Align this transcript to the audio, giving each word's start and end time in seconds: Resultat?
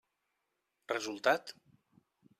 Resultat? 0.93 1.55